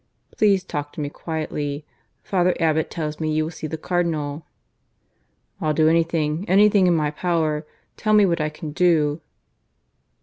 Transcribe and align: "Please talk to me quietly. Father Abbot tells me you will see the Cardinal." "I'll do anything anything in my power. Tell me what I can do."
"Please 0.35 0.63
talk 0.63 0.91
to 0.93 0.99
me 0.99 1.09
quietly. 1.11 1.85
Father 2.23 2.55
Abbot 2.59 2.89
tells 2.89 3.19
me 3.19 3.31
you 3.31 3.43
will 3.43 3.51
see 3.51 3.67
the 3.67 3.77
Cardinal." 3.77 4.47
"I'll 5.61 5.75
do 5.75 5.89
anything 5.89 6.43
anything 6.49 6.87
in 6.87 6.95
my 6.95 7.11
power. 7.11 7.67
Tell 7.97 8.13
me 8.13 8.25
what 8.25 8.41
I 8.41 8.49
can 8.49 8.71
do." 8.71 9.21